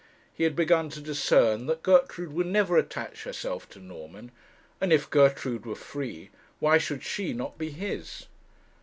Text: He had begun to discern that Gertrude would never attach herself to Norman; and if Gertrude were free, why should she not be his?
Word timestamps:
He 0.33 0.45
had 0.45 0.55
begun 0.55 0.89
to 0.89 0.99
discern 0.99 1.67
that 1.67 1.83
Gertrude 1.83 2.33
would 2.33 2.47
never 2.47 2.75
attach 2.75 3.21
herself 3.23 3.69
to 3.69 3.79
Norman; 3.79 4.31
and 4.81 4.91
if 4.91 5.11
Gertrude 5.11 5.63
were 5.67 5.75
free, 5.75 6.31
why 6.59 6.79
should 6.79 7.03
she 7.03 7.33
not 7.33 7.59
be 7.59 7.69
his? 7.69 8.25